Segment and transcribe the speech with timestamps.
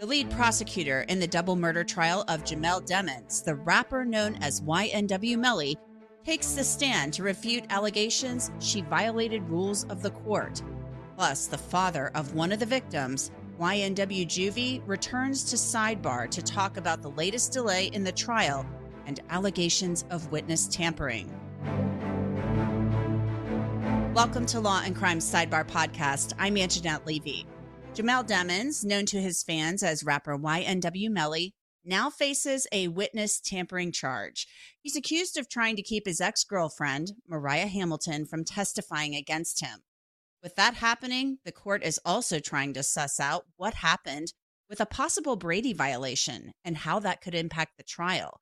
[0.00, 4.62] The lead prosecutor in the double murder trial of Jamel Demons, the rapper known as
[4.62, 5.76] YNW Melly,
[6.24, 10.62] takes the stand to refute allegations she violated rules of the court.
[11.18, 13.30] Plus, the father of one of the victims,
[13.60, 18.64] YNW Juvy, returns to Sidebar to talk about the latest delay in the trial
[19.04, 21.28] and allegations of witness tampering.
[24.14, 26.32] Welcome to Law and Crime Sidebar Podcast.
[26.38, 27.46] I'm Angenette Levy.
[27.92, 31.54] Jamel Demons, known to his fans as rapper YNW Melly,
[31.84, 34.46] now faces a witness tampering charge.
[34.80, 39.80] He's accused of trying to keep his ex girlfriend, Mariah Hamilton, from testifying against him.
[40.40, 44.34] With that happening, the court is also trying to suss out what happened
[44.68, 48.40] with a possible Brady violation and how that could impact the trial.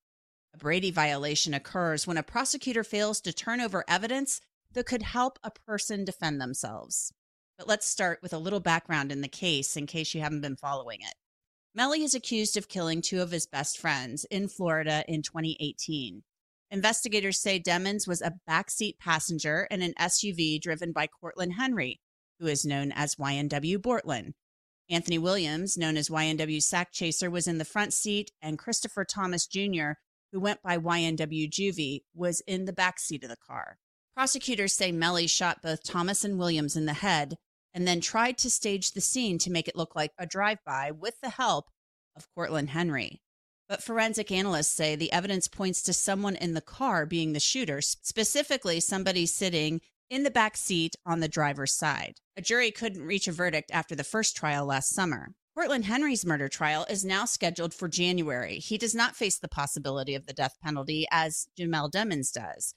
[0.55, 4.43] A Brady violation occurs when a prosecutor fails to turn over evidence
[4.75, 7.13] that could help a person defend themselves.
[7.59, 10.55] But let's start with a little background in the case in case you haven't been
[10.55, 11.15] following it.
[11.75, 16.23] Melly is accused of killing two of his best friends in Florida in 2018.
[16.71, 22.01] Investigators say Demons was a backseat passenger in an SUV driven by Cortlen Henry,
[22.39, 24.35] who is known as YNW Bortlen.
[24.89, 29.93] Anthony Williams, known as YNW SakChaser, was in the front seat, and Christopher Thomas Jr.,
[30.31, 33.79] who went by YNW Juvy, was in the back seat of the car.
[34.15, 37.37] Prosecutors say Melly shot both Thomas and Williams in the head
[37.79, 40.91] and then tried to stage the scene to make it look like a drive by
[40.91, 41.71] with the help
[42.17, 43.23] of Cortlen Henry.
[43.69, 47.81] But forensic analysts say the evidence points to someone in the car being the shooter,
[47.81, 49.81] specifically somebody sitting
[50.11, 52.15] in the back seat on the driver's side.
[52.37, 55.29] A jury couldn't reach a verdict after the first trial last summer.
[55.57, 58.59] Cortlen Henry's murder trial is now scheduled for January.
[58.59, 62.75] He does not face the possibility of the death penalty as Jamel Demons does.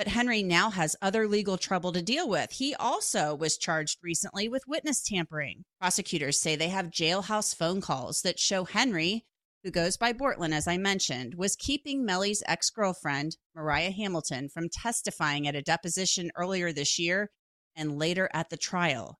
[0.00, 2.52] But Henry now has other legal trouble to deal with.
[2.52, 5.64] He also was charged recently with witness tampering.
[5.78, 9.26] Prosecutors say they have jailhouse phone calls that show Henry,
[9.62, 14.70] who goes by Bortlen, as I mentioned, was keeping Melly's ex girlfriend, Mariah Hamilton, from
[14.70, 17.28] testifying at a deposition earlier this year
[17.76, 19.18] and later at the trial.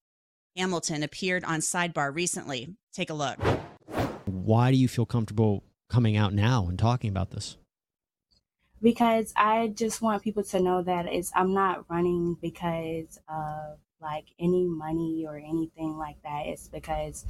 [0.57, 2.75] Hamilton appeared on Sidebar recently.
[2.95, 3.37] Take a look.
[4.25, 7.59] Why do you feel comfortable coming out now and talking about this?
[8.83, 14.27] Because I just want people to know that it's I'm not running because of like
[14.39, 16.47] any money or anything like that.
[16.47, 17.27] It's because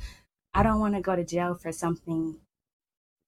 [0.55, 2.39] I don't want to go to jail for something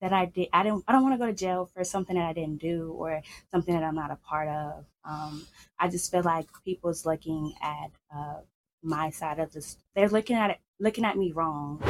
[0.01, 0.49] that I did.
[0.53, 0.85] I don't.
[0.89, 3.75] I don't want to go to jail for something that I didn't do or something
[3.75, 4.85] that I'm not a part of.
[5.05, 5.47] Um,
[5.79, 8.41] I just feel like people's looking at uh,
[8.83, 9.79] my side of this.
[9.95, 11.81] They're looking at it, looking at me wrong.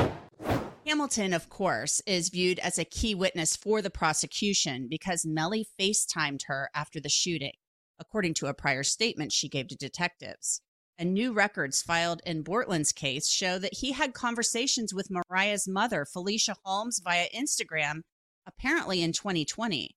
[0.86, 6.42] Hamilton, of course, is viewed as a key witness for the prosecution because Melly FaceTimed
[6.46, 7.52] her after the shooting,
[8.00, 10.60] according to a prior statement she gave to detectives.
[10.98, 16.04] And new records filed in Bortlen's case show that he had conversations with Mariah's mother,
[16.04, 18.00] Felicia Holmes, via Instagram,
[18.44, 19.96] apparently in 2020.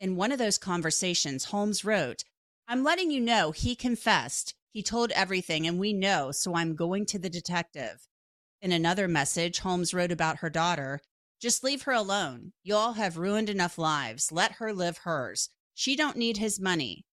[0.00, 2.24] In one of those conversations, Holmes wrote,
[2.68, 4.54] I'm letting you know he confessed.
[4.70, 8.06] He told everything, and we know, so I'm going to the detective.
[8.62, 11.00] In another message, Holmes wrote about her daughter
[11.40, 12.52] Just leave her alone.
[12.62, 14.30] You all have ruined enough lives.
[14.30, 15.48] Let her live hers.
[15.74, 17.06] She don't need his money.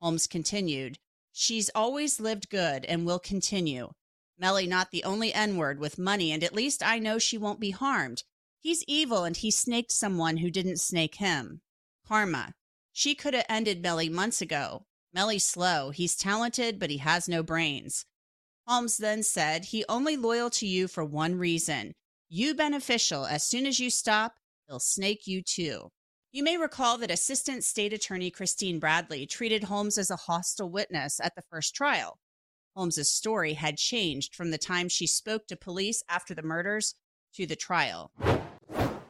[0.00, 0.98] Holmes continued
[1.32, 3.90] She's always lived good and will continue.
[4.38, 7.58] Melly not the only N word with money, and at least I know she won't
[7.58, 8.22] be harmed.
[8.60, 11.60] He's evil and he snaked someone who didn't snake him.
[12.06, 12.54] Karma.
[12.92, 14.86] She could have ended Melly months ago.
[15.12, 15.90] Melly's slow.
[15.90, 18.06] He's talented, but he has no brains.
[18.66, 21.92] Holmes then said, He only loyal to you for one reason.
[22.28, 23.26] You beneficial.
[23.26, 24.34] As soon as you stop,
[24.66, 25.90] he'll snake you too.
[26.32, 31.20] You may recall that Assistant State Attorney Christine Bradley treated Holmes as a hostile witness
[31.22, 32.18] at the first trial.
[32.74, 36.96] Holmes's story had changed from the time she spoke to police after the murders
[37.34, 38.10] to the trial.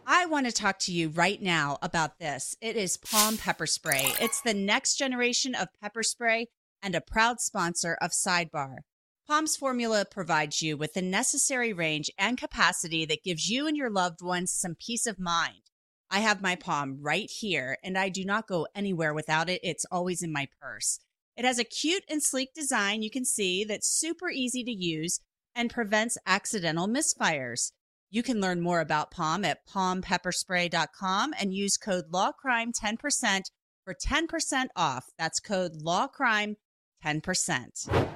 [0.07, 2.57] I want to talk to you right now about this.
[2.61, 4.13] It is POM Pepper Spray.
[4.21, 6.49] It's the next generation of pepper spray
[6.83, 8.79] and a proud sponsor of Sidebar.
[9.27, 13.89] POM's formula provides you with the necessary range and capacity that gives you and your
[13.89, 15.71] loved ones some peace of mind.
[16.11, 19.63] I have my POM right here, and I do not go anywhere without it.
[19.65, 21.01] It's always in my purse.
[21.39, 25.21] It has a cute and sleek design you can see that's super easy to use
[25.55, 27.73] and prevents accidental misfires.
[28.11, 33.45] You can learn more about POM at pompepperspray.com and use code LAWCRIME10%
[33.85, 35.07] for 10% off.
[35.19, 38.14] That's code LAWCRIME10%.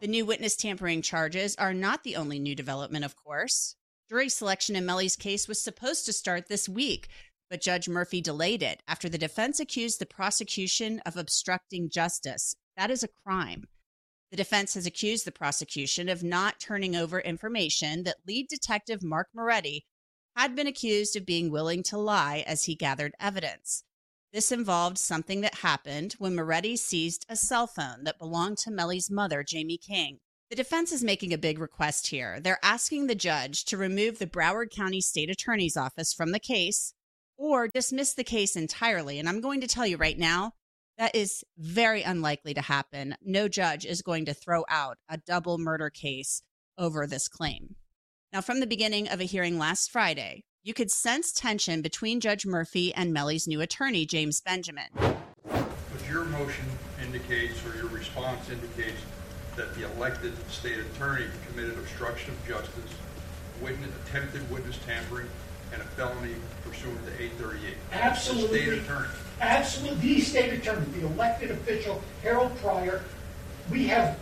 [0.00, 3.76] The new witness tampering charges are not the only new development, of course.
[4.08, 7.08] Jury selection in Melly's case was supposed to start this week,
[7.50, 12.56] but Judge Murphy delayed it after the defense accused the prosecution of obstructing justice.
[12.78, 13.64] That is a crime.
[14.30, 19.28] The defense has accused the prosecution of not turning over information that lead detective Mark
[19.34, 19.84] Moretti
[20.34, 23.84] had been accused of being willing to lie as he gathered evidence.
[24.32, 29.10] This involved something that happened when Moretti seized a cell phone that belonged to Melly's
[29.10, 30.18] mother, Jamie King.
[30.50, 32.38] The defense is making a big request here.
[32.40, 36.94] They're asking the judge to remove the Broward County State Attorney's Office from the case
[37.36, 39.18] or dismiss the case entirely.
[39.18, 40.52] And I'm going to tell you right now,
[40.96, 43.16] that is very unlikely to happen.
[43.22, 46.42] No judge is going to throw out a double murder case
[46.78, 47.74] over this claim.
[48.32, 52.44] Now, from the beginning of a hearing last Friday, you could sense tension between Judge
[52.44, 54.88] Murphy and Melly's new attorney, James Benjamin.
[54.94, 56.66] But your motion
[57.02, 59.00] indicates, or your response indicates,
[59.56, 62.92] that the elected state attorney committed obstruction of justice,
[63.62, 65.28] witness, attempted witness tampering,
[65.72, 66.34] and a felony
[66.64, 67.74] pursuant to 838.
[67.92, 68.58] Absolutely.
[68.58, 69.08] The state attorney.
[69.40, 73.02] Absolutely, the state attorney, the elected official, Harold Pryor,
[73.70, 74.18] we have,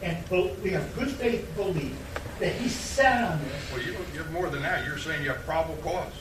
[0.00, 0.16] and
[0.62, 1.96] we have good faith belief
[2.40, 3.72] that he sat on this.
[3.72, 4.84] Well, you, you have more than that.
[4.86, 6.12] You're saying you have probable cause.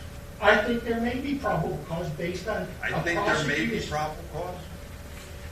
[0.42, 3.80] I think there may be probable cause based on I a think there may be
[3.80, 4.56] prosecutor's- probable cause.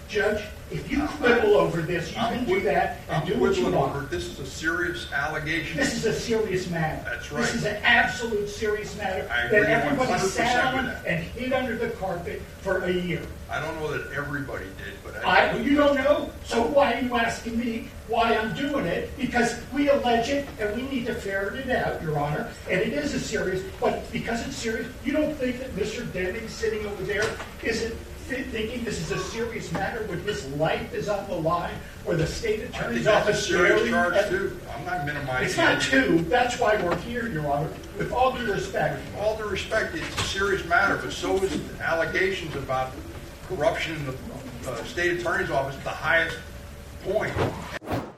[0.10, 3.62] Judge, if you quibble over this, you can do that and I'm do what you
[3.62, 4.10] quibbling over, want.
[4.10, 5.78] this is a serious allegation.
[5.78, 7.08] This is a serious matter.
[7.08, 7.42] That's right.
[7.42, 11.54] This is an absolute serious matter I agree that everybody 100% sat on and hid
[11.54, 13.22] under the carpet for a year.
[13.52, 17.16] I don't know that everybody did, but I, you don't know, so why are you
[17.16, 19.16] asking me why I'm doing it?
[19.16, 22.52] Because we allege it and we need to ferret it out, Your Honor.
[22.68, 26.12] And it is a serious, but because it's serious, you don't think that Mr.
[26.12, 27.26] Demons sitting over there
[27.64, 27.96] isn't
[28.38, 31.74] thinking this is a serious matter when his life is on the line
[32.06, 34.60] or the state I think attorney's a office serious staring charge at- too.
[34.76, 35.48] I'm not minimizing.
[35.48, 39.02] It's not two, that's why we're here, Your Honor, with all due respect.
[39.20, 42.92] All due respect, it's a serious matter, but so is allegations about
[43.48, 46.38] corruption in the uh, state attorney's office at the highest
[47.04, 47.36] point.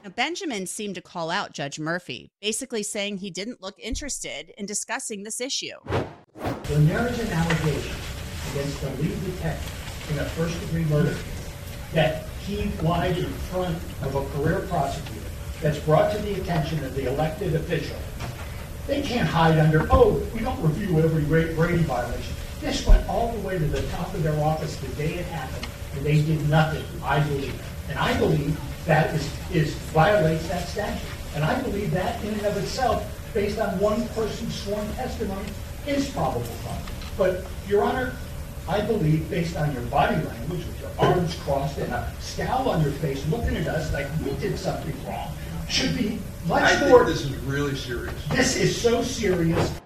[0.04, 4.66] Now, Benjamin seemed to call out Judge Murphy, basically saying he didn't look interested in
[4.66, 5.76] discussing this issue.
[5.84, 7.96] When there is an allegation
[8.52, 9.81] against the lead detective
[10.12, 11.16] in a first degree murder
[11.92, 15.20] that he lied in front of a career prosecutor
[15.60, 17.96] that's brought to the attention of the elected official,
[18.86, 22.34] they can't hide under, oh, we don't review every Ra- Brady violation.
[22.60, 25.66] This went all the way to the top of their office the day it happened,
[25.94, 27.60] and they did nothing, I believe.
[27.88, 31.08] And I believe that is, is violates that statute.
[31.34, 35.48] And I believe that in and of itself, based on one person's sworn testimony,
[35.86, 36.82] is probable cause.
[37.16, 38.14] But, Your Honor,
[38.68, 42.82] I believe, based on your body language, with your arms crossed and a scowl on
[42.82, 45.32] your face, looking at us like we did something wrong,
[45.68, 47.04] should be much I more.
[47.04, 48.14] think this is really serious.
[48.28, 49.80] This is so serious.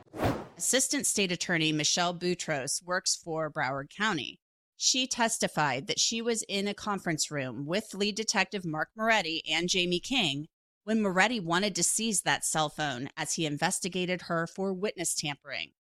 [0.59, 4.41] Assistant State Attorney Michelle Boutros works for Broward County.
[4.77, 9.69] She testified that she was in a conference room with lead detective Mark Moretti and
[9.69, 10.47] Jamie King
[10.85, 15.71] when Moretti wanted to seize that cell phone as he investigated her for witness tampering.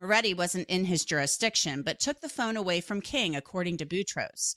[0.00, 4.56] Moretti wasn't in his jurisdiction, but took the phone away from King, according to Boutros.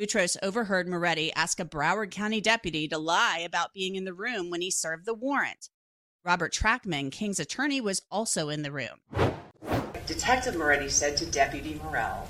[0.00, 4.48] Boutros overheard Moretti ask a Broward County deputy to lie about being in the room
[4.48, 5.68] when he served the warrant.
[6.24, 9.00] Robert Trackman, King's attorney, was also in the room.
[10.06, 12.26] Detective Moretti said to Deputy Morell,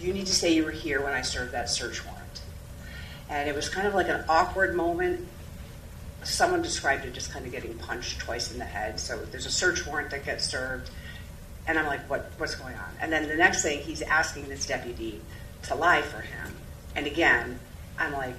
[0.00, 2.42] You need to say you were here when I served that search warrant.
[3.28, 5.26] And it was kind of like an awkward moment.
[6.24, 8.98] Someone described it just kind of getting punched twice in the head.
[8.98, 10.90] So there's a search warrant that gets served,
[11.68, 12.90] and I'm like, what, What's going on?
[13.00, 15.20] And then the next thing, he's asking this deputy
[15.64, 16.56] to lie for him.
[16.96, 17.60] And again,
[17.98, 18.34] I'm like,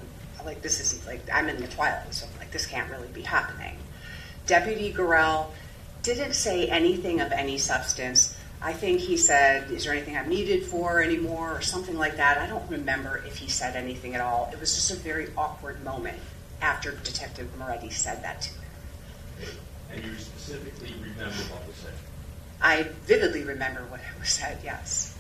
[0.46, 3.22] like this isn't like I'm in the twilight, so I'm like this can't really be
[3.22, 3.78] happening.
[4.48, 5.48] Deputy Gorell
[6.02, 8.38] didn't say anything of any substance.
[8.62, 12.38] I think he said, Is there anything I'm needed for anymore, or something like that.
[12.40, 14.50] I don't remember if he said anything at all.
[14.52, 16.18] It was just a very awkward moment
[16.62, 19.58] after Detective Moretti said that to him.
[19.94, 21.94] And you specifically remember what was said?
[22.62, 25.16] I vividly remember what I was said, yes.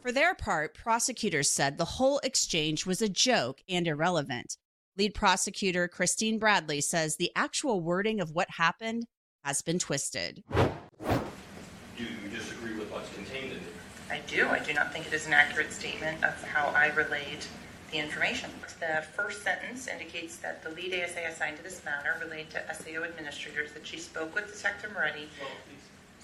[0.00, 4.56] For their part, prosecutors said the whole exchange was a joke and irrelevant.
[4.96, 9.06] Lead prosecutor Christine Bradley says the actual wording of what happened
[9.44, 10.42] has been twisted.
[10.50, 13.62] Do you disagree with what's contained in it?
[14.10, 14.48] I do.
[14.48, 17.44] I do not think it is an accurate statement of how I relayed
[17.92, 18.50] the information.
[18.80, 23.04] The first sentence indicates that the lead ASA assigned to this matter related to SAO
[23.04, 25.28] administrators that she spoke with Detective Moretti.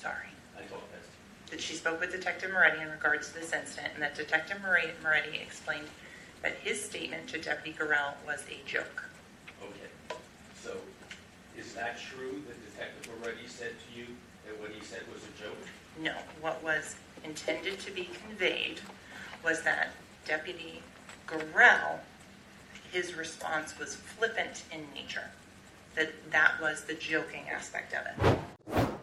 [0.06, 0.68] Sorry.
[1.50, 4.90] That she spoke with Detective Moretti in regards to this incident, and that Detective Moretti
[5.02, 5.86] Moretti explained
[6.42, 9.04] that his statement to Deputy Garrell was a joke.
[9.62, 10.18] Okay,
[10.60, 10.72] so
[11.56, 14.06] is that true that Detective Moretti said to you
[14.44, 15.56] that what he said was a joke?
[16.00, 18.80] No, what was intended to be conveyed
[19.44, 19.90] was that
[20.24, 20.82] Deputy
[21.26, 21.98] Garrell,
[22.92, 25.30] his response was flippant in nature.
[25.94, 28.38] That that was the joking aspect of it.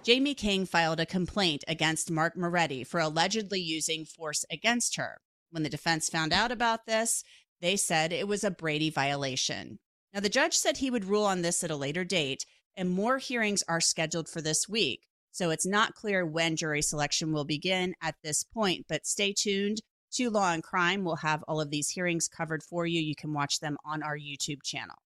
[0.04, 5.22] Jamie King filed a complaint against Mark Moretti for allegedly using force against her.
[5.50, 7.24] When the defense found out about this,
[7.62, 9.80] they said it was a Brady violation.
[10.14, 12.46] Now, the judge said he would rule on this at a later date,
[12.76, 15.08] and more hearings are scheduled for this week.
[15.32, 19.80] So it's not clear when jury selection will begin at this point, but stay tuned
[20.16, 21.06] to Law and Crime.
[21.06, 23.00] We'll have all of these hearings covered for you.
[23.00, 24.98] You can watch them on our YouTube channel.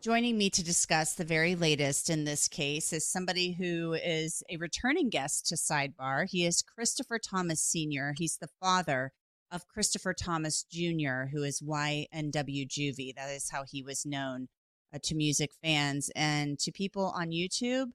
[0.00, 4.56] Joining me to discuss the very latest in this case is somebody who is a
[4.56, 6.28] returning guest to Sidebar.
[6.30, 9.10] He is Christopher Thomas Sr., he's the father
[9.50, 13.12] of Christopher Thomas Jr., who is YNW Juvy.
[13.16, 14.46] That is how he was known
[14.94, 17.86] uh, to music fans and to people on YouTube.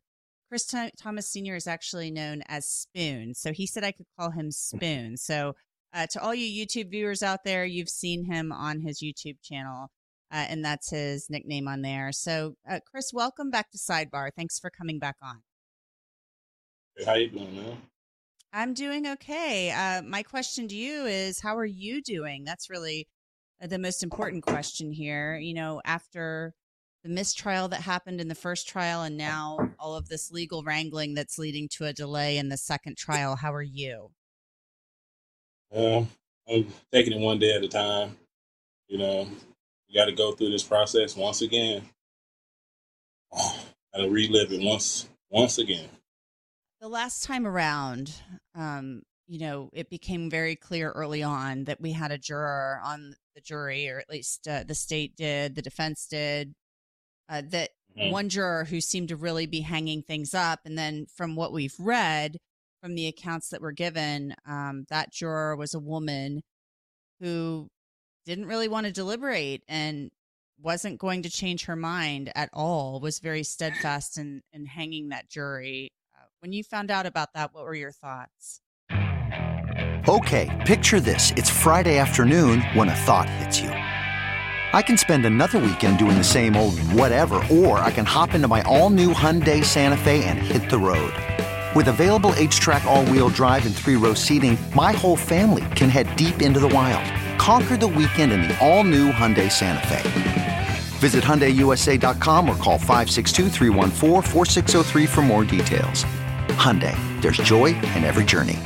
[0.50, 1.55] Chris Th- Thomas Sr.
[1.55, 3.33] is actually known as Spoon.
[3.33, 5.15] So he said I could call him Spoon.
[5.15, 5.53] So
[5.93, 9.89] uh, to all you YouTube viewers out there, you've seen him on his YouTube channel
[10.34, 12.12] uh, and that's his nickname on there.
[12.12, 14.32] So, uh, Chris, welcome back to Sidebar.
[14.36, 15.44] Thanks for coming back on.
[16.98, 17.78] Hey, how you doing, man?
[18.52, 19.72] I'm doing okay.
[19.72, 22.44] Uh, my question to you is, how are you doing?
[22.44, 23.08] That's really
[23.63, 25.38] uh, the most important question here.
[25.38, 26.56] You know, after
[27.04, 31.13] the mistrial that happened in the first trial, and now all of this legal wrangling
[31.13, 33.36] that's leading to a delay in the second trial.
[33.36, 34.10] How are you?
[35.75, 36.08] Um,
[36.50, 38.18] I'm taking it one day at a time.
[38.88, 39.28] You know,
[39.94, 41.84] you got to go through this process once again.
[43.96, 45.88] Got to relive it once, once again.
[46.82, 48.12] The last time around,
[48.56, 53.14] um, you know, it became very clear early on that we had a juror on
[53.36, 56.54] the jury, or at least uh, the state did, the defense did,
[57.30, 58.10] uh, that Mhm.
[58.10, 60.62] one juror who seemed to really be hanging things up.
[60.66, 62.38] And then from what we've read
[62.82, 66.42] from the accounts that were given, um, that juror was a woman
[67.20, 67.70] who
[68.25, 70.12] didn't really want to deliberate and
[70.62, 75.30] wasn't going to change her mind at all, was very steadfast in, in hanging that
[75.30, 75.92] jury.
[76.15, 78.62] Uh, when you found out about that, what were your thoughts?
[80.08, 81.32] Okay, picture this.
[81.32, 83.70] It's Friday afternoon when a thought hits you.
[83.70, 88.48] I can spend another weekend doing the same old whatever, or I can hop into
[88.48, 91.13] my all new Hyundai Santa Fe and hit the road.
[91.75, 96.15] With available HTRAC, all wheel drive, and three row seating, my whole family can head
[96.15, 97.23] deep into the wild.
[97.44, 100.70] Conquer the weekend in the all new Hyundai Santa Fe.
[101.00, 106.06] Visit HyundaiUSA.com or call 562-314-4603 for more details.
[106.52, 108.58] Hyundai, there's joy in every journey.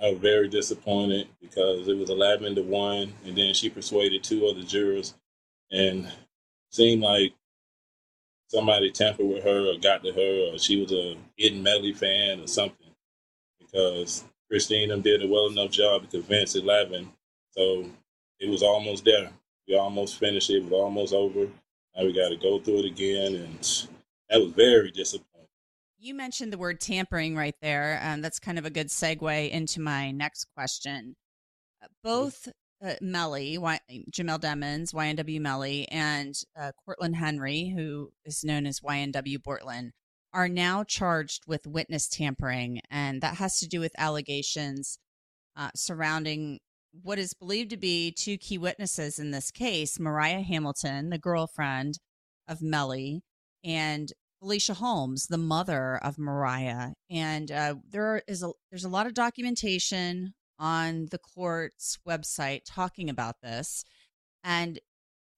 [0.00, 4.48] I was very disappointed because it was 11 to 1, and then she persuaded two
[4.48, 5.14] other jurors,
[5.70, 6.12] and
[6.72, 7.34] seemed like
[8.48, 12.40] somebody tampered with her or got to her, or she was a hidden Melly fan
[12.40, 12.90] or something.
[13.60, 17.12] Because Christine them did a well enough job to convince 11,
[17.58, 17.84] so
[18.38, 19.30] it was almost there.
[19.66, 20.58] We almost finished it.
[20.58, 21.46] It was almost over.
[21.96, 23.88] Now we got to go through it again, and
[24.30, 25.48] that was very disappointing.
[25.98, 28.00] You mentioned the word tampering right there.
[28.02, 31.16] Um, that's kind of a good segue into my next question.
[32.04, 32.48] Both
[32.84, 33.80] uh, Melly, y-
[34.12, 39.90] Jamel Demons, YNW Melly, and uh, Cortlen Henry, who is known as YNW Bortlen,
[40.32, 42.80] are now charged with witness tampering.
[42.90, 45.00] And that has to do with allegations
[45.56, 46.60] uh, surrounding
[46.92, 51.98] what is believed to be two key witnesses in this case Mariah Hamilton, the girlfriend
[52.46, 53.22] of Melly,
[53.64, 59.06] and Felicia Holmes, the mother of Mariah, and uh, there is a there's a lot
[59.06, 63.84] of documentation on the court's website talking about this,
[64.44, 64.78] and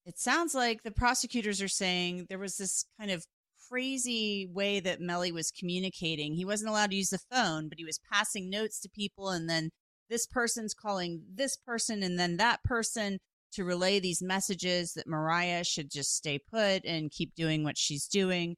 [0.04, 3.24] it sounds like the prosecutors are saying there was this kind of
[3.70, 6.34] crazy way that Melly was communicating.
[6.34, 9.48] He wasn't allowed to use the phone, but he was passing notes to people, and
[9.48, 9.70] then
[10.10, 13.18] this person's calling this person, and then that person
[13.52, 18.06] to relay these messages that Mariah should just stay put and keep doing what she's
[18.06, 18.56] doing.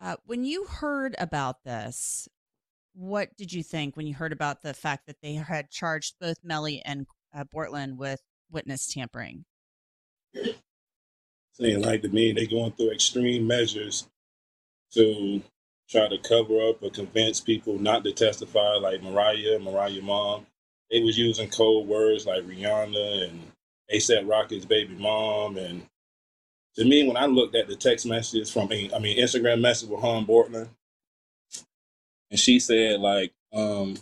[0.00, 2.28] Uh, when you heard about this,
[2.94, 6.38] what did you think when you heard about the fact that they had charged both
[6.42, 9.44] Melly and uh, Bortlen with witness tampering?
[11.52, 14.08] Seeing like to me, they're going through extreme measures
[14.92, 15.42] to
[15.88, 20.46] try to cover up or convince people not to testify, like Mariah, Mariah mom.
[20.90, 23.40] They was using code words like Rihanna and
[23.92, 25.56] ASAP Rocky's baby mom.
[25.56, 25.82] And
[26.76, 30.00] to me, when I looked at the text messages from, I mean, Instagram message with
[30.00, 30.68] Han Bortman,
[32.30, 33.96] and she said, like, um,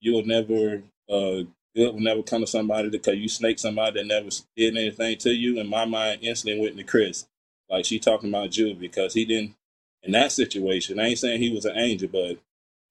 [0.00, 1.42] you will never, uh,
[1.74, 5.30] good will never come to somebody because you snake somebody that never did anything to
[5.30, 5.58] you.
[5.60, 7.26] In my mind, instantly went to Chris.
[7.68, 9.54] Like, she talking about Jew because he didn't,
[10.02, 12.38] in that situation, I ain't saying he was an angel, but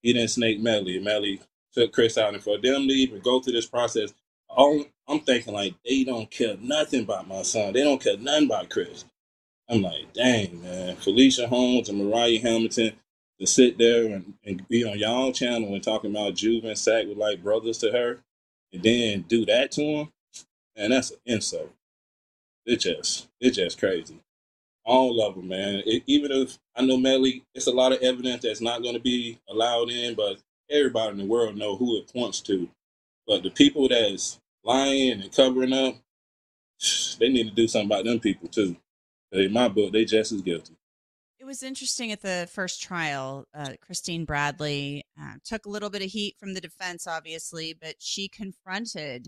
[0.02, 1.00] he didn't snake Melly.
[1.00, 1.40] Melly
[1.78, 4.14] took Chris out, and for them to even go through this process,
[4.50, 7.74] all, I'm thinking like they don't care nothing about my son.
[7.74, 9.06] They don't care nothing about Chris.
[9.70, 12.94] I'm like, dang man, Felicia Holmes and Mariah Hamilton
[13.40, 17.06] to sit there and, and be on y'all channel and talking about Juvy and Sack
[17.06, 18.20] with like brothers to her,
[18.74, 20.14] and then do that to him,
[20.76, 21.72] and that's an insult.
[22.66, 24.20] It just, it just crazy.
[24.84, 25.84] All of them, man.
[25.86, 29.02] It, even if I know Melly, it's a lot of evidence that's not going to
[29.02, 32.70] be allowed in, but everybody in the world know who it points to.
[33.26, 35.96] But the people that's lying and covering up,
[37.20, 38.76] they need to do something about them people too.
[39.32, 40.74] In my book, they just as guilty.
[41.40, 43.46] It was interesting at the first trial.
[43.54, 47.96] Uh, Christine Bradley uh, took a little bit of heat from the defense, obviously, but
[48.00, 49.28] she confronted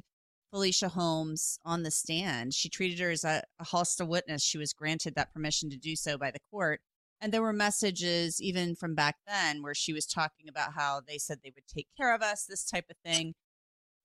[0.52, 2.54] Felicia Holmes on the stand.
[2.54, 4.44] She treated her as a, a hostile witness.
[4.44, 6.82] She was granted that permission to do so by the court.
[7.22, 11.18] And there were messages even from back then where she was talking about how they
[11.18, 13.34] said they would take care of us, this type of thing.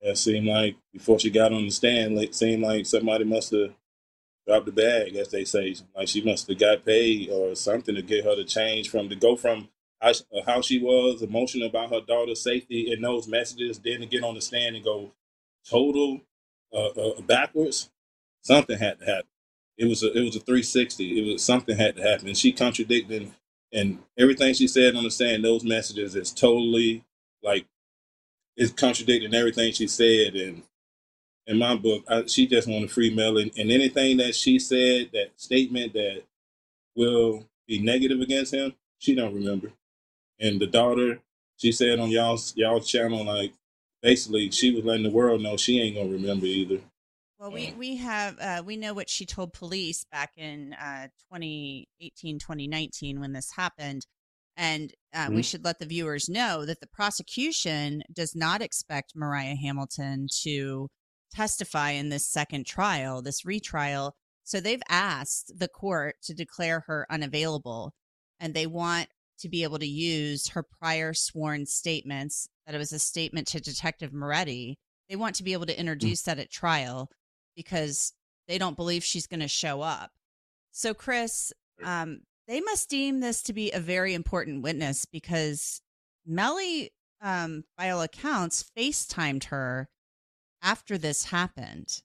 [0.01, 3.75] It seemed like before she got on the stand, it seemed like somebody must have
[4.47, 5.77] dropped the bag, as they say.
[5.97, 9.17] Like she must have got paid or something to get her to change from to
[9.17, 9.69] go from
[10.01, 10.13] how,
[10.47, 14.35] how she was emotional about her daughter's safety in those messages, then to get on
[14.35, 15.13] the stand and go
[15.69, 16.21] total
[16.73, 17.91] uh, uh, backwards.
[18.43, 19.29] Something had to happen.
[19.77, 21.19] It was a it was a 360.
[21.19, 22.29] It was something had to happen.
[22.29, 23.33] And she contradicted
[23.73, 25.45] and everything she said on the stand.
[25.45, 27.05] Those messages is totally
[27.43, 27.67] like
[28.57, 30.35] is contradicting everything she said.
[30.37, 30.63] And
[31.47, 33.53] in my book, I, she just wanted free Melly.
[33.59, 36.23] And anything that she said, that statement that
[36.97, 39.73] will be negative against him, she don't remember.
[40.41, 41.21] And the daughter,
[41.57, 43.53] she said on y'all's y'all channel, like
[44.03, 46.81] basically she was letting the world know she ain't gonna remember either.
[47.39, 52.39] Well, we, we have, uh, we know what she told police back in uh, 2018,
[52.39, 54.07] 2019 when this happened.
[54.57, 55.35] And uh, mm-hmm.
[55.35, 60.89] we should let the viewers know that the prosecution does not expect Mariah Hamilton to
[61.33, 64.15] testify in this second trial, this retrial.
[64.45, 67.93] So they've asked the court to declare her unavailable,
[68.39, 69.09] and they want
[69.41, 73.61] to be able to use her prior sworn statements that it was a statement to
[73.61, 74.79] Detective Moretti.
[75.09, 75.79] They want to be able to mm.
[75.79, 76.39] introduce mm-hmm.
[76.39, 77.11] that at trial
[77.55, 78.13] because
[78.49, 80.11] they don't believe she's going to show up.
[80.71, 85.81] So, Chris, um, they must deem this to be a very important witness because
[86.27, 89.89] Melly, um, by all accounts, FaceTimed her
[90.63, 92.03] after this happened.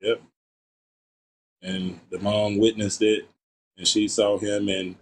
[0.00, 0.22] Yep.
[1.62, 3.28] And the mom witnessed it
[3.76, 4.68] and she saw him.
[4.68, 4.96] And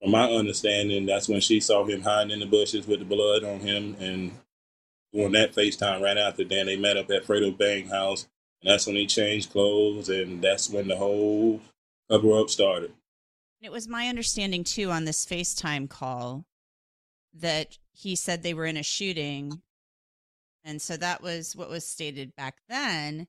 [0.00, 3.44] from my understanding, that's when she saw him hiding in the bushes with the blood
[3.44, 3.96] on him.
[4.00, 4.32] And
[5.12, 8.26] doing that FaceTime right after, then they met up at Fredo Bang house.
[8.62, 10.08] And that's when he changed clothes.
[10.08, 11.60] And that's when the whole
[12.10, 12.92] cover up started.
[13.60, 16.44] It was my understanding too on this FaceTime call
[17.34, 19.62] that he said they were in a shooting.
[20.64, 23.26] And so that was what was stated back then.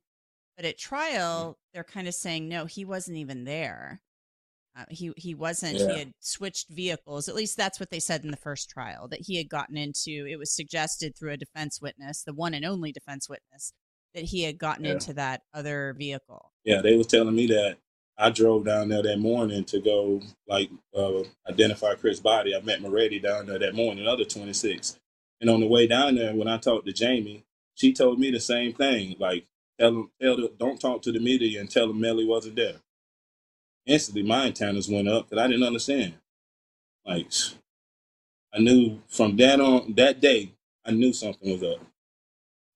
[0.55, 4.01] But at trial, they're kind of saying, no, he wasn't even there.
[4.77, 5.77] Uh, he he wasn't.
[5.77, 5.91] Yeah.
[5.91, 7.27] He had switched vehicles.
[7.27, 9.07] At least that's what they said in the first trial.
[9.07, 10.27] That he had gotten into.
[10.29, 13.73] It was suggested through a defense witness, the one and only defense witness,
[14.19, 14.91] that he had gotten yeah.
[14.91, 16.51] into that other vehicle.
[16.65, 17.77] Yeah, they was telling me that
[18.17, 22.55] I drove down there that morning to go like uh, identify Chris' body.
[22.55, 24.99] I met Moretti down there that morning, another 26.
[25.41, 28.41] And on the way down there, when I talked to Jamie, she told me the
[28.41, 29.15] same thing.
[29.19, 29.45] Like,
[29.79, 32.75] tell them, tell them, don't talk to the media and tell them Melly wasn't there.
[33.86, 36.15] Instantly, my antennas went up because I didn't understand.
[37.05, 37.32] Like,
[38.53, 40.51] I knew from that on that day,
[40.86, 41.79] I knew something was up.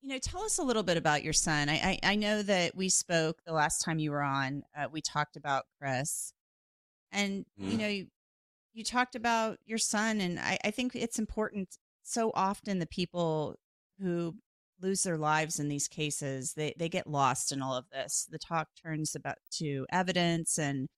[0.03, 1.69] You know, tell us a little bit about your son.
[1.69, 4.63] I, I, I know that we spoke the last time you were on.
[4.77, 6.33] Uh, we talked about Chris,
[7.13, 7.71] and mm.
[7.71, 8.07] you know, you,
[8.73, 11.77] you talked about your son, and I, I think it's important.
[12.03, 13.55] So often, the people
[14.01, 14.35] who
[14.81, 18.27] lose their lives in these cases, they they get lost in all of this.
[18.29, 20.89] The talk turns about to evidence and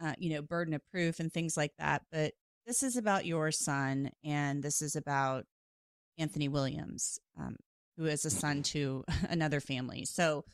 [0.00, 2.02] uh, you know burden of proof and things like that.
[2.12, 5.46] But this is about your son, and this is about
[6.16, 7.18] Anthony Williams.
[7.36, 7.56] Um,
[7.96, 10.04] who is a son to another family.
[10.04, 10.44] So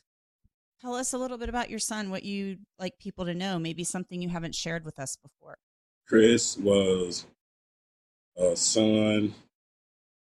[0.80, 3.84] tell us a little bit about your son, what you like people to know, maybe
[3.84, 5.58] something you haven't shared with us before.
[6.06, 7.26] Chris was
[8.36, 9.34] a son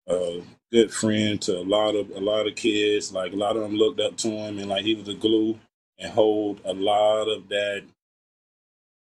[0.07, 3.13] a good friend to a lot of a lot of kids.
[3.13, 5.59] Like a lot of them looked up to him, and like he was the glue
[5.99, 7.85] and hold a lot of that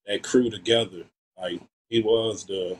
[0.06, 1.04] that crew together.
[1.38, 2.78] Like he was the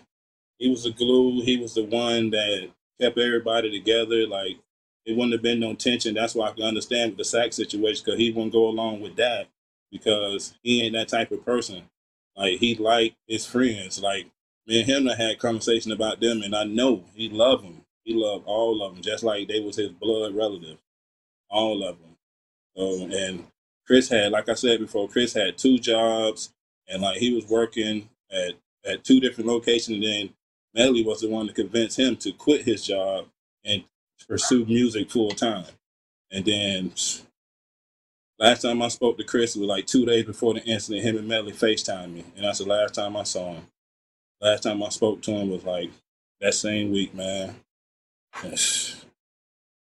[0.58, 1.42] he was the glue.
[1.42, 4.28] He was the one that kept everybody together.
[4.28, 4.58] Like
[5.06, 6.14] it wouldn't have been no tension.
[6.14, 9.48] That's why I can understand the sack situation because he wouldn't go along with that
[9.92, 11.84] because he ain't that type of person.
[12.36, 14.02] Like he like his friends.
[14.02, 14.28] Like
[14.68, 17.86] me and him I had conversation about them, and I know he loved them.
[18.04, 20.78] He loved all of them, just like they was his blood relative,
[21.50, 22.18] all of them.
[22.76, 23.48] So, and
[23.86, 26.54] Chris had, like I said before, Chris had two jobs,
[26.88, 28.54] and like he was working at
[28.86, 29.98] at two different locations.
[29.98, 30.30] And then
[30.74, 33.28] Melly was the one to convince him to quit his job
[33.64, 33.84] and
[34.32, 35.66] pursue music full time.
[36.32, 36.94] And then
[38.40, 41.04] last time I spoke to Chris it was like two days before the incident.
[41.04, 43.64] Him and Melly FaceTime me, and that's the last time I saw him.
[44.40, 45.92] Last time I spoke to him was like
[46.40, 47.56] that same week, man.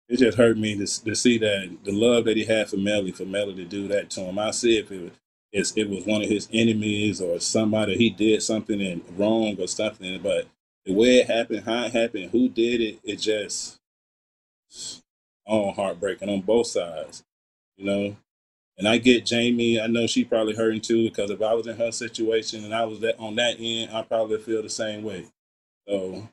[0.08, 3.12] It just hurt me to, to see that the love that he had for Melly,
[3.12, 4.38] for Melly to do that to him.
[4.38, 5.12] I see if it
[5.52, 10.22] was, it was one of his enemies or somebody he did something wrong or something,
[10.22, 10.46] but
[10.86, 13.80] the way it happened, how it happened, who did it, it just
[15.46, 17.24] all heartbreaking on both sides,
[17.78, 18.16] you know.
[18.78, 19.80] And I get Jamie.
[19.80, 22.84] I know she probably hurting too because if I was in her situation and I
[22.84, 25.28] was that on that end, I probably feel the same way.
[25.88, 26.28] So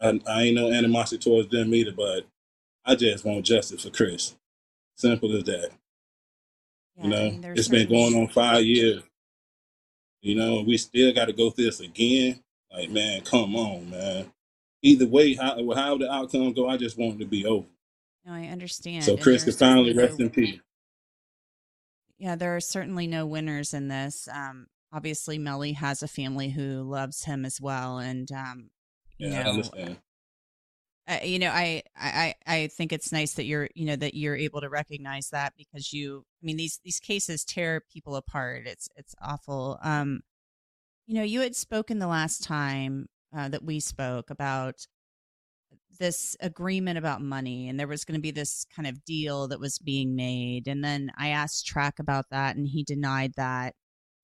[0.00, 2.26] I, I ain't no animosity towards them either, but
[2.84, 4.36] I just want justice for Chris.
[4.96, 5.70] Simple as that.
[6.96, 9.02] Yeah, you know, I mean, it's been going on five years.
[10.20, 12.40] You know, we still got to go through this again.
[12.72, 14.30] Like, man, come on, man.
[14.84, 17.66] Either way, how, how the outcome go, I just want it to be over.
[18.26, 19.02] No, I understand.
[19.02, 20.60] so Chris can finally rest in peace.
[22.18, 24.28] Yeah, there are certainly no winners in this.
[24.32, 28.70] Um, obviously, Melly has a family who loves him as well, and um,
[29.16, 29.96] you Yeah, I know,
[31.06, 34.14] uh, you know, I, I, I I think it's nice that you're, you know, that
[34.14, 38.66] you're able to recognize that because you, I mean, these these cases tear people apart.
[38.66, 39.78] It's it's awful.
[39.82, 40.20] Um,
[41.06, 44.74] you know, you had spoken the last time uh, that we spoke about
[45.98, 49.60] this agreement about money, and there was going to be this kind of deal that
[49.60, 53.74] was being made, and then I asked Track about that, and he denied that.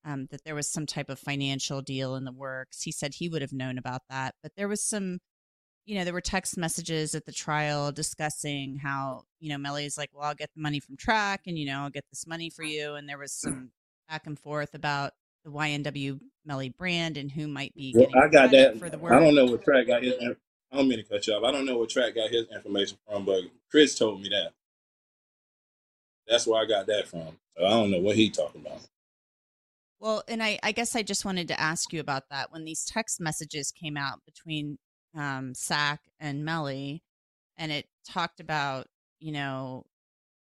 [0.03, 2.81] Um, that there was some type of financial deal in the works.
[2.83, 5.19] He said he would have known about that, but there was some
[5.91, 10.11] you know, there were text messages at the trial discussing how, you know, Melly's like,
[10.15, 12.63] well, I'll get the money from track and, you know, I'll get this money for
[12.63, 12.95] you.
[12.95, 13.73] And there was some
[14.09, 15.13] back and forth about
[15.45, 18.79] the YNW Melly brand and who might be Well, I got that.
[18.79, 19.13] for the work.
[19.13, 20.15] I don't know what track got his.
[20.73, 21.45] I don't mean to cut you off.
[21.45, 24.53] I don't know what track got his information from, but Chris told me that.
[26.29, 27.39] That's where I got that from.
[27.57, 28.81] So I don't know what he talking about.
[29.99, 32.53] Well, and I, I guess I just wanted to ask you about that.
[32.53, 34.79] When these text messages came out between
[35.15, 37.03] um, Sack and Melly,
[37.59, 38.87] and it talked about,
[39.19, 39.85] you know,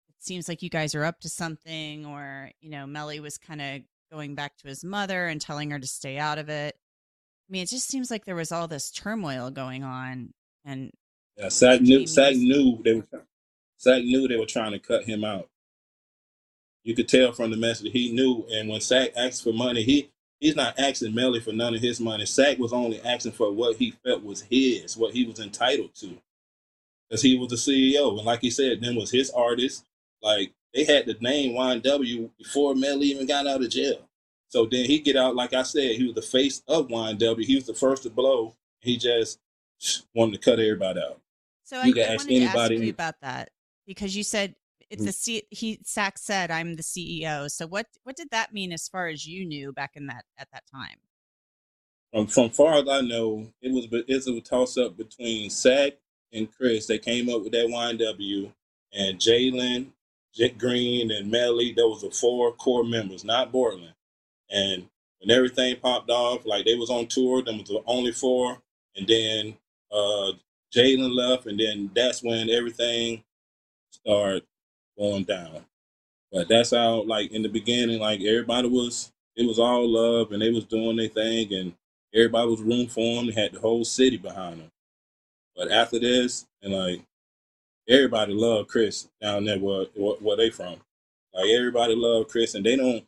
[0.09, 3.61] it seems like you guys are up to something, or, you know, Melly was kind
[3.61, 6.75] of going back to his mother and telling her to stay out of it.
[6.75, 10.33] I mean, it just seems like there was all this turmoil going on.
[10.65, 10.91] And
[11.37, 12.05] Yeah, Sack knew.
[12.05, 13.07] Sack knew they were.
[13.77, 15.49] Sack knew they were trying to cut him out.
[16.83, 18.45] You could tell from the message he knew.
[18.51, 21.99] And when Sack asked for money, he he's not asking Melly for none of his
[21.99, 22.25] money.
[22.25, 26.17] Sack was only asking for what he felt was his, what he was entitled to,
[27.07, 28.17] because he was the CEO.
[28.17, 29.85] And like he said, them was his artist.
[30.21, 34.07] Like they had the name YNW before Melly even got out of jail.
[34.49, 37.43] So then he get out, like I said, he was the face of YNW.
[37.43, 38.55] He was the first to blow.
[38.79, 39.39] He just
[40.13, 41.19] wanted to cut everybody out.
[41.63, 42.85] so You I, can I ask wanted to ask anybody.
[42.85, 43.49] you about that
[43.87, 44.55] because you said
[44.89, 45.07] it's Mm.
[45.07, 47.49] the C, he Sack said I'm the CEO.
[47.51, 50.47] So what what did that mean as far as you knew back in that at
[50.53, 50.97] that time?
[52.13, 55.93] From from far as I know, it was it was a toss up between Sack
[56.31, 56.85] and Chris.
[56.87, 58.53] They came up with that YNW,
[58.93, 59.87] and Jalen,
[60.37, 61.73] Jet Green, and Melly.
[61.73, 63.93] Those were four core members, not Bortlen.
[64.51, 64.87] And
[65.19, 68.59] when everything popped off, like they was on tour, them was the only four,
[68.95, 69.57] and then
[69.91, 70.33] uh
[70.75, 73.23] Jalen left, and then that's when everything
[73.91, 74.43] started
[74.97, 75.65] going down.
[76.31, 80.41] But that's how, like in the beginning, like everybody was, it was all love, and
[80.41, 81.73] they was doing their thing, and
[82.13, 83.27] everybody was room for them.
[83.27, 84.71] They had the whole city behind them.
[85.55, 87.01] But after this, and like
[87.87, 90.77] everybody loved Chris down there where where, they from.
[91.33, 93.05] Like everybody loved Chris, and they don't.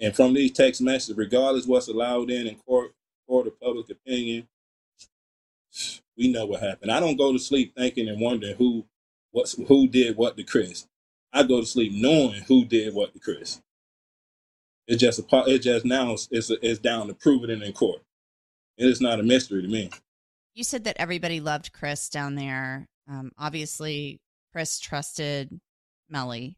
[0.00, 2.92] And from these text messages, regardless what's allowed in in court,
[3.26, 4.46] court of public opinion,
[6.16, 6.92] we know what happened.
[6.92, 8.84] I don't go to sleep thinking and wondering who,
[9.32, 10.86] what's who did what to Chris.
[11.32, 13.60] I go to sleep knowing who did what to Chris.
[14.86, 15.48] It's just a part.
[15.48, 18.02] It's just now it's, it's down to proving it in court.
[18.78, 19.90] It is not a mystery to me.
[20.54, 22.86] You said that everybody loved Chris down there.
[23.08, 24.20] Um, obviously,
[24.52, 25.60] Chris trusted
[26.08, 26.56] Melly.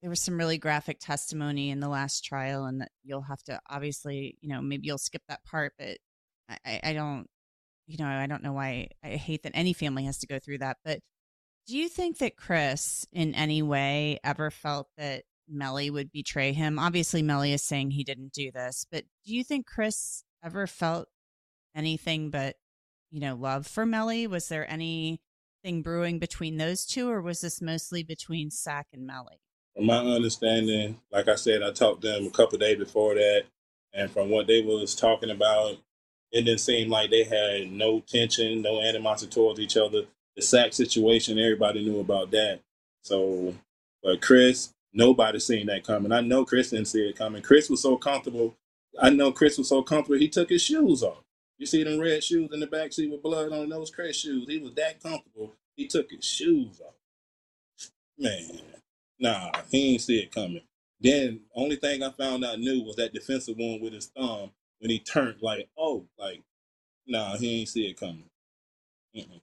[0.00, 3.60] There was some really graphic testimony in the last trial, and that you'll have to
[3.70, 5.98] obviously, you know, maybe you'll skip that part, but
[6.64, 7.26] I, I don't,
[7.86, 10.58] you know, I don't know why I hate that any family has to go through
[10.58, 10.78] that.
[10.84, 11.00] But
[11.68, 16.80] do you think that Chris, in any way, ever felt that Melly would betray him?
[16.80, 21.06] Obviously, Melly is saying he didn't do this, but do you think Chris ever felt
[21.76, 22.56] anything but,
[23.12, 24.26] you know, love for Melly?
[24.26, 24.68] Was there
[25.64, 29.40] anything brewing between those two, or was this mostly between Sack and Melly?
[29.74, 33.44] From my understanding, like I said, I talked to them a couple days before that,
[33.94, 35.78] and from what they was talking about,
[36.30, 40.02] it didn't seem like they had no tension, no animosity towards each other.
[40.36, 42.60] The sack situation, everybody knew about that.
[43.02, 43.54] So,
[44.02, 46.12] but Chris, nobody seen that coming.
[46.12, 47.42] I know Chris didn't see it coming.
[47.42, 48.54] Chris was so comfortable.
[49.00, 50.18] I know Chris was so comfortable.
[50.18, 51.22] He took his shoes off.
[51.62, 54.48] You see them red shoes in the back seat with blood on those Chris shoes.
[54.48, 55.54] He was that comfortable.
[55.76, 56.94] He took his shoes off.
[58.18, 58.58] Man,
[59.20, 60.62] nah, he ain't see it coming.
[61.00, 64.90] Then only thing I found out new was that defensive one with his thumb when
[64.90, 66.42] he turned like, oh, like,
[67.06, 68.28] nah, he ain't see it coming.
[69.16, 69.40] Mm-mm.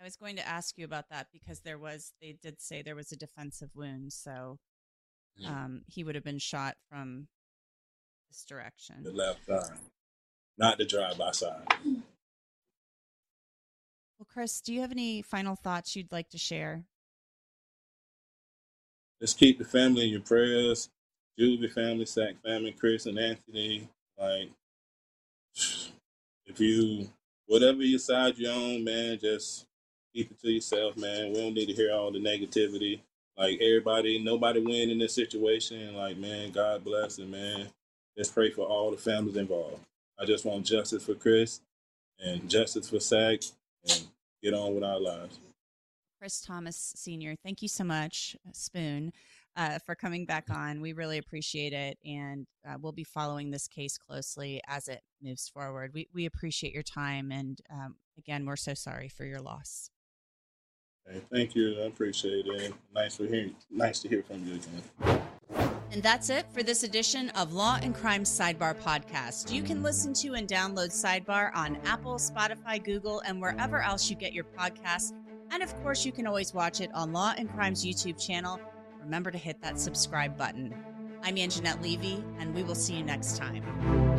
[0.00, 2.96] I was going to ask you about that because there was, they did say there
[2.96, 4.12] was a defensive wound.
[4.12, 4.58] So
[5.46, 7.28] um, he would have been shot from
[8.28, 9.04] this direction.
[9.04, 9.78] The left side,
[10.58, 11.66] not the drive by side.
[14.18, 16.84] Well, Chris, do you have any final thoughts you'd like to share?
[19.20, 20.90] Just keep the family in your prayers.
[21.38, 23.88] Julie family, Sack family, Chris and Anthony.
[24.18, 24.50] Like,
[26.46, 27.08] if you,
[27.46, 29.66] whatever you side you're on, man, just
[30.14, 31.32] keep it to yourself, man.
[31.32, 33.00] We don't need to hear all the negativity.
[33.36, 35.94] Like everybody, nobody win in this situation.
[35.94, 37.68] Like, man, God bless it, man.
[38.16, 39.80] let's pray for all the families involved.
[40.18, 41.60] I just want justice for Chris
[42.18, 43.40] and justice for Sack
[43.88, 44.06] and
[44.42, 45.38] get on with our lives.
[46.18, 49.12] Chris Thomas Sr., thank you so much, Spoon,
[49.56, 50.80] uh, for coming back on.
[50.80, 51.98] We really appreciate it.
[52.04, 55.92] And uh, we'll be following this case closely as it moves forward.
[55.92, 57.32] We, we appreciate your time.
[57.32, 59.90] And um, again, we're so sorry for your loss.
[61.10, 61.80] Hey, thank you.
[61.82, 62.72] I appreciate it.
[62.94, 63.50] Nice to hear.
[63.68, 65.22] Nice to hear from you again.
[65.92, 69.52] And that's it for this edition of Law and Crime Sidebar podcast.
[69.52, 74.16] You can listen to and download Sidebar on Apple, Spotify, Google, and wherever else you
[74.16, 75.12] get your podcasts.
[75.50, 78.58] And of course, you can always watch it on Law and Crime's YouTube channel.
[79.02, 80.74] Remember to hit that subscribe button.
[81.24, 84.11] I'm Angenette Levy, and we will see you next time.